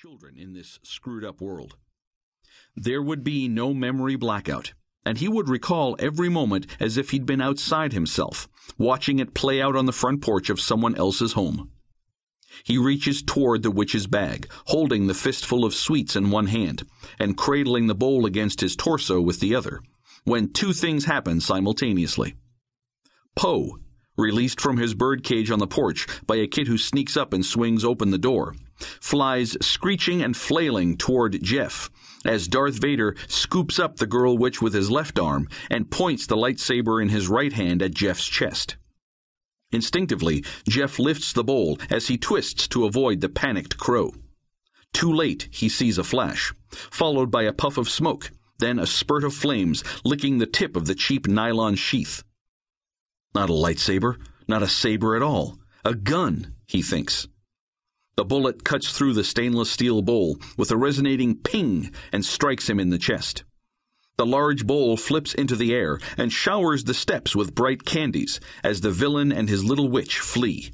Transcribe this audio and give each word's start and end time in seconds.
children 0.00 0.38
in 0.38 0.54
this 0.54 0.78
screwed 0.82 1.22
up 1.22 1.42
world. 1.42 1.76
There 2.74 3.02
would 3.02 3.22
be 3.22 3.48
no 3.48 3.74
memory 3.74 4.16
blackout, 4.16 4.72
and 5.04 5.18
he 5.18 5.28
would 5.28 5.50
recall 5.50 5.94
every 5.98 6.30
moment 6.30 6.66
as 6.80 6.96
if 6.96 7.10
he'd 7.10 7.26
been 7.26 7.42
outside 7.42 7.92
himself, 7.92 8.48
watching 8.78 9.18
it 9.18 9.34
play 9.34 9.60
out 9.60 9.76
on 9.76 9.84
the 9.84 9.92
front 9.92 10.22
porch 10.22 10.48
of 10.48 10.58
someone 10.58 10.94
else's 10.94 11.34
home. 11.34 11.70
He 12.64 12.78
reaches 12.78 13.22
toward 13.22 13.62
the 13.62 13.70
witch's 13.70 14.06
bag, 14.06 14.50
holding 14.68 15.06
the 15.06 15.12
fistful 15.12 15.66
of 15.66 15.74
sweets 15.74 16.16
in 16.16 16.30
one 16.30 16.46
hand 16.46 16.86
and 17.18 17.36
cradling 17.36 17.86
the 17.86 17.94
bowl 17.94 18.24
against 18.24 18.62
his 18.62 18.76
torso 18.76 19.20
with 19.20 19.40
the 19.40 19.54
other, 19.54 19.82
when 20.24 20.50
two 20.50 20.72
things 20.72 21.04
happen 21.04 21.42
simultaneously. 21.42 22.36
Poe, 23.36 23.78
released 24.20 24.60
from 24.60 24.76
his 24.76 24.94
birdcage 24.94 25.50
on 25.50 25.58
the 25.58 25.66
porch 25.66 26.06
by 26.26 26.36
a 26.36 26.46
kid 26.46 26.68
who 26.68 26.78
sneaks 26.78 27.16
up 27.16 27.32
and 27.32 27.44
swings 27.44 27.84
open 27.84 28.10
the 28.10 28.18
door, 28.18 28.54
flies 29.00 29.56
screeching 29.60 30.22
and 30.22 30.36
flailing 30.36 30.96
toward 30.96 31.42
Jeff 31.42 31.90
as 32.24 32.48
Darth 32.48 32.80
Vader 32.80 33.14
scoops 33.28 33.78
up 33.78 33.96
the 33.96 34.06
girl 34.06 34.36
witch 34.36 34.60
with 34.60 34.74
his 34.74 34.90
left 34.90 35.18
arm 35.18 35.48
and 35.70 35.90
points 35.90 36.26
the 36.26 36.36
lightsaber 36.36 37.00
in 37.00 37.08
his 37.08 37.28
right 37.28 37.52
hand 37.52 37.82
at 37.82 37.94
Jeff's 37.94 38.26
chest. 38.26 38.76
Instinctively, 39.72 40.44
Jeff 40.68 40.98
lifts 40.98 41.32
the 41.32 41.44
bowl 41.44 41.78
as 41.90 42.08
he 42.08 42.18
twists 42.18 42.66
to 42.68 42.84
avoid 42.84 43.20
the 43.20 43.28
panicked 43.28 43.78
crow. 43.78 44.12
Too 44.92 45.12
late, 45.12 45.48
he 45.52 45.68
sees 45.68 45.96
a 45.96 46.04
flash, 46.04 46.52
followed 46.68 47.30
by 47.30 47.44
a 47.44 47.52
puff 47.52 47.78
of 47.78 47.88
smoke, 47.88 48.30
then 48.58 48.78
a 48.78 48.86
spurt 48.86 49.24
of 49.24 49.32
flames 49.32 49.84
licking 50.04 50.38
the 50.38 50.46
tip 50.46 50.76
of 50.76 50.86
the 50.86 50.94
cheap 50.94 51.28
nylon 51.28 51.76
sheath. 51.76 52.24
Not 53.34 53.50
a 53.50 53.52
lightsaber, 53.52 54.16
not 54.48 54.62
a 54.62 54.68
saber 54.68 55.16
at 55.16 55.22
all. 55.22 55.58
A 55.84 55.94
gun, 55.94 56.54
he 56.66 56.82
thinks. 56.82 57.28
The 58.16 58.24
bullet 58.24 58.64
cuts 58.64 58.90
through 58.90 59.14
the 59.14 59.24
stainless 59.24 59.70
steel 59.70 60.02
bowl 60.02 60.38
with 60.56 60.70
a 60.70 60.76
resonating 60.76 61.36
ping 61.36 61.92
and 62.12 62.24
strikes 62.24 62.68
him 62.68 62.80
in 62.80 62.90
the 62.90 62.98
chest. 62.98 63.44
The 64.18 64.26
large 64.26 64.66
bowl 64.66 64.98
flips 64.98 65.32
into 65.32 65.56
the 65.56 65.72
air 65.72 65.98
and 66.18 66.30
showers 66.30 66.84
the 66.84 66.92
steps 66.92 67.34
with 67.34 67.54
bright 67.54 67.86
candies 67.86 68.38
as 68.62 68.82
the 68.82 68.90
villain 68.90 69.32
and 69.32 69.48
his 69.48 69.64
little 69.64 69.88
witch 69.88 70.18
flee. 70.18 70.72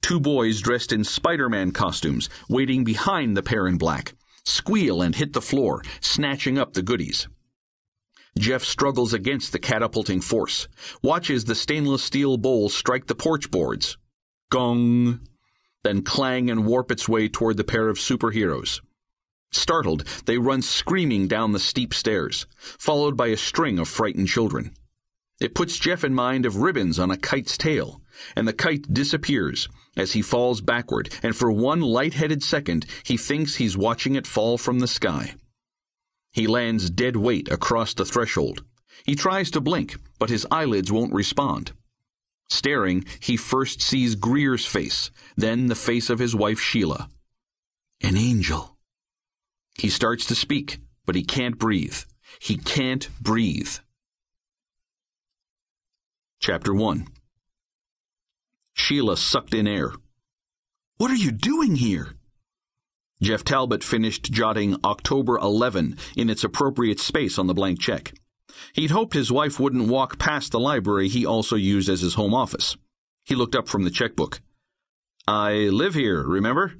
Two 0.00 0.20
boys 0.20 0.60
dressed 0.60 0.92
in 0.92 1.04
Spider 1.04 1.48
Man 1.48 1.72
costumes, 1.72 2.30
waiting 2.48 2.84
behind 2.84 3.36
the 3.36 3.42
pair 3.42 3.66
in 3.66 3.76
black, 3.76 4.14
squeal 4.44 5.02
and 5.02 5.16
hit 5.16 5.32
the 5.32 5.42
floor, 5.42 5.82
snatching 6.00 6.56
up 6.56 6.72
the 6.72 6.82
goodies. 6.82 7.28
Jeff 8.38 8.62
struggles 8.62 9.12
against 9.12 9.52
the 9.52 9.58
catapulting 9.58 10.20
force, 10.20 10.68
watches 11.02 11.44
the 11.44 11.54
stainless 11.54 12.02
steel 12.02 12.36
bowl 12.36 12.68
strike 12.68 13.06
the 13.06 13.14
porch 13.14 13.50
boards. 13.50 13.96
Gong! 14.50 15.20
Then 15.82 16.02
clang 16.02 16.50
and 16.50 16.66
warp 16.66 16.90
its 16.90 17.08
way 17.08 17.28
toward 17.28 17.56
the 17.56 17.64
pair 17.64 17.88
of 17.88 17.96
superheroes. 17.96 18.80
Startled, 19.52 20.04
they 20.26 20.38
run 20.38 20.60
screaming 20.60 21.28
down 21.28 21.52
the 21.52 21.58
steep 21.58 21.94
stairs, 21.94 22.46
followed 22.58 23.16
by 23.16 23.28
a 23.28 23.36
string 23.36 23.78
of 23.78 23.88
frightened 23.88 24.28
children. 24.28 24.74
It 25.40 25.54
puts 25.54 25.78
Jeff 25.78 26.04
in 26.04 26.14
mind 26.14 26.46
of 26.46 26.56
ribbons 26.56 26.98
on 26.98 27.10
a 27.10 27.16
kite's 27.16 27.56
tail, 27.56 28.00
and 28.34 28.46
the 28.48 28.52
kite 28.52 28.92
disappears 28.92 29.68
as 29.96 30.12
he 30.12 30.22
falls 30.22 30.60
backward, 30.60 31.08
and 31.22 31.34
for 31.34 31.50
one 31.50 31.80
light-headed 31.80 32.42
second 32.42 32.86
he 33.02 33.16
thinks 33.16 33.56
he's 33.56 33.76
watching 33.76 34.14
it 34.14 34.26
fall 34.26 34.58
from 34.58 34.80
the 34.80 34.88
sky. 34.88 35.34
He 36.36 36.46
lands 36.46 36.90
dead 36.90 37.16
weight 37.16 37.50
across 37.50 37.94
the 37.94 38.04
threshold. 38.04 38.62
He 39.06 39.14
tries 39.14 39.50
to 39.52 39.60
blink, 39.60 39.96
but 40.18 40.28
his 40.28 40.46
eyelids 40.50 40.92
won't 40.92 41.14
respond. 41.14 41.72
Staring, 42.50 43.06
he 43.20 43.38
first 43.38 43.80
sees 43.80 44.16
Greer's 44.16 44.66
face, 44.66 45.10
then 45.38 45.68
the 45.68 45.74
face 45.74 46.10
of 46.10 46.18
his 46.18 46.36
wife 46.36 46.60
Sheila. 46.60 47.08
An 48.02 48.18
angel. 48.18 48.76
He 49.78 49.88
starts 49.88 50.26
to 50.26 50.34
speak, 50.34 50.80
but 51.06 51.14
he 51.14 51.24
can't 51.24 51.56
breathe. 51.56 51.96
He 52.38 52.58
can't 52.58 53.08
breathe. 53.18 53.72
Chapter 56.38 56.74
1 56.74 57.06
Sheila 58.74 59.16
sucked 59.16 59.54
in 59.54 59.66
air. 59.66 59.94
What 60.98 61.10
are 61.10 61.14
you 61.14 61.32
doing 61.32 61.76
here? 61.76 62.15
Jeff 63.22 63.44
Talbot 63.44 63.82
finished 63.82 64.30
jotting 64.30 64.76
October 64.84 65.38
11 65.38 65.96
in 66.16 66.28
its 66.28 66.44
appropriate 66.44 67.00
space 67.00 67.38
on 67.38 67.46
the 67.46 67.54
blank 67.54 67.80
check. 67.80 68.12
He'd 68.74 68.90
hoped 68.90 69.14
his 69.14 69.32
wife 69.32 69.58
wouldn't 69.58 69.88
walk 69.88 70.18
past 70.18 70.52
the 70.52 70.60
library 70.60 71.08
he 71.08 71.24
also 71.24 71.56
used 71.56 71.88
as 71.88 72.02
his 72.02 72.14
home 72.14 72.34
office. 72.34 72.76
He 73.24 73.34
looked 73.34 73.54
up 73.54 73.68
from 73.68 73.84
the 73.84 73.90
checkbook. 73.90 74.40
I 75.26 75.52
live 75.52 75.94
here, 75.94 76.22
remember? 76.22 76.74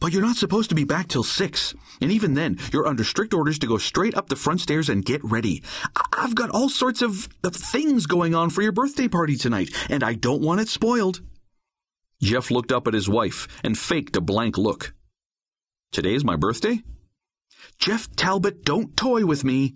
But 0.00 0.12
you're 0.12 0.22
not 0.22 0.36
supposed 0.36 0.70
to 0.70 0.74
be 0.74 0.84
back 0.84 1.08
till 1.08 1.22
six. 1.22 1.74
And 2.00 2.10
even 2.10 2.32
then, 2.32 2.58
you're 2.72 2.86
under 2.86 3.04
strict 3.04 3.34
orders 3.34 3.58
to 3.58 3.66
go 3.66 3.76
straight 3.76 4.16
up 4.16 4.28
the 4.28 4.36
front 4.36 4.62
stairs 4.62 4.88
and 4.88 5.04
get 5.04 5.22
ready. 5.22 5.62
I- 5.94 6.22
have 6.22 6.34
got 6.34 6.50
all 6.50 6.68
sorts 6.68 7.02
of, 7.02 7.28
of 7.42 7.54
things 7.54 8.06
going 8.06 8.34
on 8.34 8.50
for 8.50 8.62
your 8.62 8.72
birthday 8.72 9.08
party 9.08 9.36
tonight, 9.36 9.70
and 9.90 10.04
I 10.04 10.14
don't 10.14 10.40
want 10.40 10.60
it 10.60 10.68
spoiled. 10.68 11.20
Jeff 12.22 12.50
looked 12.50 12.70
up 12.70 12.86
at 12.86 12.94
his 12.94 13.08
wife 13.08 13.48
and 13.64 13.76
faked 13.76 14.16
a 14.16 14.20
blank 14.20 14.56
look. 14.56 14.94
Today's 15.92 16.24
my 16.24 16.36
birthday? 16.36 16.82
Jeff 17.78 18.14
Talbot, 18.16 18.64
don't 18.64 18.96
toy 18.96 19.26
with 19.26 19.44
me. 19.44 19.74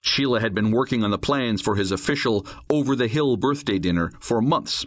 Sheila 0.00 0.40
had 0.40 0.54
been 0.54 0.70
working 0.70 1.04
on 1.04 1.10
the 1.10 1.18
plans 1.18 1.60
for 1.60 1.76
his 1.76 1.92
official 1.92 2.46
over 2.70 2.96
the 2.96 3.06
hill 3.06 3.36
birthday 3.36 3.78
dinner 3.78 4.12
for 4.18 4.40
months, 4.40 4.86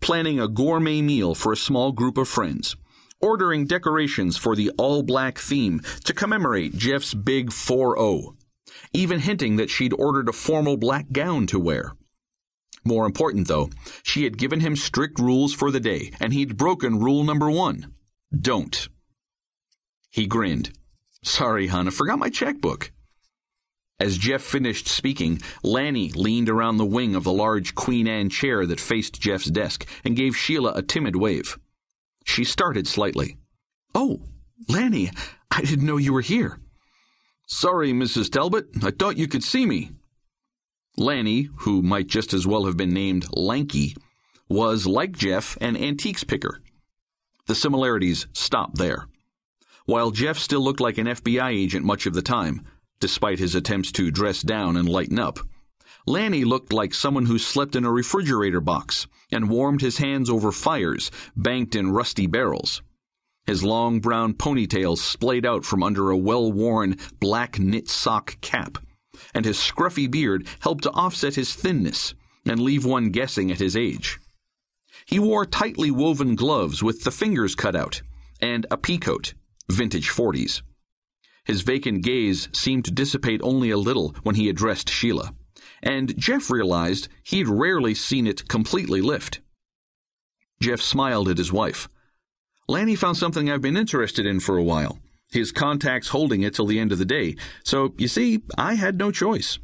planning 0.00 0.38
a 0.38 0.48
gourmet 0.48 1.00
meal 1.00 1.34
for 1.34 1.50
a 1.50 1.56
small 1.56 1.92
group 1.92 2.18
of 2.18 2.28
friends 2.28 2.76
ordering 3.20 3.66
decorations 3.66 4.36
for 4.36 4.54
the 4.54 4.70
all 4.76 5.02
black 5.02 5.38
theme 5.38 5.80
to 6.04 6.12
commemorate 6.12 6.76
Jeff's 6.76 7.14
big 7.14 7.50
4 7.50 7.96
0, 7.96 8.36
even 8.92 9.20
hinting 9.20 9.56
that 9.56 9.70
she'd 9.70 9.94
ordered 9.94 10.28
a 10.28 10.32
formal 10.32 10.76
black 10.76 11.10
gown 11.10 11.46
to 11.46 11.58
wear. 11.58 11.92
More 12.84 13.06
important, 13.06 13.48
though, 13.48 13.70
she 14.02 14.24
had 14.24 14.36
given 14.36 14.60
him 14.60 14.76
strict 14.76 15.18
rules 15.18 15.54
for 15.54 15.70
the 15.70 15.80
day, 15.80 16.12
and 16.20 16.34
he'd 16.34 16.58
broken 16.58 16.98
rule 16.98 17.24
number 17.24 17.50
one 17.50 17.94
don't. 18.38 18.88
He 20.14 20.28
grinned. 20.28 20.70
Sorry, 21.24 21.66
hon, 21.66 21.88
I 21.88 21.90
forgot 21.90 22.20
my 22.20 22.30
checkbook. 22.30 22.92
As 23.98 24.16
Jeff 24.16 24.42
finished 24.42 24.86
speaking, 24.86 25.42
Lanny 25.64 26.12
leaned 26.12 26.48
around 26.48 26.76
the 26.76 26.84
wing 26.84 27.16
of 27.16 27.24
the 27.24 27.32
large 27.32 27.74
Queen 27.74 28.06
Anne 28.06 28.30
chair 28.30 28.64
that 28.64 28.78
faced 28.78 29.20
Jeff's 29.20 29.50
desk 29.50 29.84
and 30.04 30.14
gave 30.14 30.36
Sheila 30.36 30.70
a 30.76 30.82
timid 30.82 31.16
wave. 31.16 31.58
She 32.24 32.44
started 32.44 32.86
slightly. 32.86 33.38
Oh, 33.92 34.20
Lanny, 34.68 35.10
I 35.50 35.62
didn't 35.62 35.86
know 35.86 35.96
you 35.96 36.12
were 36.12 36.20
here. 36.20 36.60
Sorry, 37.48 37.92
Mrs. 37.92 38.30
Talbot. 38.30 38.68
I 38.84 38.92
thought 38.92 39.18
you 39.18 39.26
could 39.26 39.42
see 39.42 39.66
me. 39.66 39.90
Lanny, 40.96 41.48
who 41.62 41.82
might 41.82 42.06
just 42.06 42.32
as 42.32 42.46
well 42.46 42.66
have 42.66 42.76
been 42.76 42.94
named 42.94 43.26
Lanky, 43.32 43.96
was, 44.48 44.86
like 44.86 45.10
Jeff, 45.16 45.58
an 45.60 45.76
antiques 45.76 46.22
picker. 46.22 46.60
The 47.48 47.56
similarities 47.56 48.28
stop 48.32 48.74
there. 48.74 49.08
While 49.86 50.12
Jeff 50.12 50.38
still 50.38 50.62
looked 50.62 50.80
like 50.80 50.96
an 50.96 51.06
FBI 51.06 51.50
agent 51.50 51.84
much 51.84 52.06
of 52.06 52.14
the 52.14 52.22
time, 52.22 52.62
despite 53.00 53.38
his 53.38 53.54
attempts 53.54 53.92
to 53.92 54.10
dress 54.10 54.40
down 54.40 54.78
and 54.78 54.88
lighten 54.88 55.18
up, 55.18 55.38
Lanny 56.06 56.44
looked 56.44 56.72
like 56.72 56.94
someone 56.94 57.26
who 57.26 57.38
slept 57.38 57.76
in 57.76 57.84
a 57.84 57.92
refrigerator 57.92 58.60
box 58.60 59.06
and 59.30 59.50
warmed 59.50 59.82
his 59.82 59.98
hands 59.98 60.30
over 60.30 60.52
fires 60.52 61.10
banked 61.36 61.74
in 61.74 61.92
rusty 61.92 62.26
barrels. 62.26 62.82
His 63.46 63.62
long 63.62 64.00
brown 64.00 64.32
ponytail 64.32 64.96
splayed 64.96 65.44
out 65.44 65.66
from 65.66 65.82
under 65.82 66.10
a 66.10 66.16
well 66.16 66.50
worn 66.50 66.96
black 67.20 67.58
knit 67.58 67.88
sock 67.88 68.40
cap, 68.40 68.78
and 69.34 69.44
his 69.44 69.58
scruffy 69.58 70.10
beard 70.10 70.46
helped 70.60 70.84
to 70.84 70.90
offset 70.92 71.34
his 71.34 71.54
thinness 71.54 72.14
and 72.46 72.60
leave 72.60 72.86
one 72.86 73.10
guessing 73.10 73.50
at 73.50 73.58
his 73.58 73.76
age. 73.76 74.18
He 75.04 75.18
wore 75.18 75.44
tightly 75.44 75.90
woven 75.90 76.36
gloves 76.36 76.82
with 76.82 77.04
the 77.04 77.10
fingers 77.10 77.54
cut 77.54 77.76
out, 77.76 78.00
and 78.40 78.66
a 78.70 78.78
peacoat, 78.78 79.34
vintage 79.70 80.10
40s. 80.10 80.62
His 81.44 81.62
vacant 81.62 82.02
gaze 82.02 82.48
seemed 82.52 82.84
to 82.86 82.90
dissipate 82.90 83.40
only 83.42 83.70
a 83.70 83.76
little 83.76 84.14
when 84.22 84.34
he 84.34 84.48
addressed 84.48 84.88
Sheila 84.88 85.34
and 85.84 86.18
Jeff 86.18 86.50
realized 86.50 87.08
he'd 87.22 87.46
rarely 87.46 87.94
seen 87.94 88.26
it 88.26 88.48
completely 88.48 89.00
lift. 89.02 89.40
Jeff 90.60 90.80
smiled 90.80 91.28
at 91.28 91.38
his 91.38 91.52
wife. 91.52 91.88
Lanny 92.66 92.96
found 92.96 93.18
something 93.18 93.50
I've 93.50 93.60
been 93.60 93.76
interested 93.76 94.24
in 94.24 94.40
for 94.40 94.56
a 94.56 94.62
while. 94.62 94.98
His 95.30 95.52
contact's 95.52 96.08
holding 96.08 96.42
it 96.42 96.54
till 96.54 96.66
the 96.66 96.78
end 96.78 96.90
of 96.90 96.98
the 96.98 97.04
day, 97.04 97.36
so 97.64 97.92
you 97.98 98.08
see, 98.08 98.42
I 98.56 98.74
had 98.74 98.96
no 98.96 99.10
choice. 99.10 99.58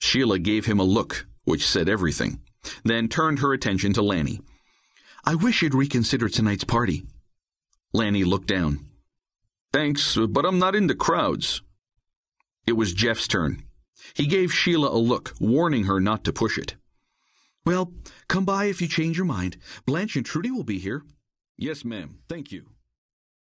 Sheila 0.00 0.38
gave 0.38 0.66
him 0.66 0.78
a 0.78 0.84
look, 0.84 1.26
which 1.44 1.66
said 1.66 1.88
everything, 1.88 2.40
then 2.84 3.08
turned 3.08 3.38
her 3.38 3.54
attention 3.54 3.94
to 3.94 4.02
Lanny. 4.02 4.40
I 5.24 5.36
wish 5.36 5.62
you'd 5.62 5.74
reconsider 5.74 6.28
tonight's 6.28 6.64
party. 6.64 7.06
Lanny 7.94 8.24
looked 8.24 8.48
down. 8.48 8.84
Thanks, 9.74 10.16
but 10.16 10.46
I'm 10.46 10.60
not 10.60 10.76
into 10.76 10.94
crowds. 10.94 11.60
It 12.64 12.74
was 12.74 12.92
Jeff's 12.92 13.26
turn. 13.26 13.64
He 14.14 14.28
gave 14.28 14.54
Sheila 14.54 14.88
a 14.88 15.02
look, 15.02 15.34
warning 15.40 15.86
her 15.86 15.98
not 15.98 16.22
to 16.24 16.32
push 16.32 16.56
it. 16.56 16.76
Well, 17.66 17.92
come 18.28 18.44
by 18.44 18.66
if 18.66 18.80
you 18.80 18.86
change 18.86 19.16
your 19.16 19.26
mind. 19.26 19.56
Blanche 19.84 20.14
and 20.14 20.24
Trudy 20.24 20.52
will 20.52 20.62
be 20.62 20.78
here. 20.78 21.02
Yes, 21.58 21.84
ma'am. 21.84 22.18
Thank 22.28 22.52
you. 22.52 22.66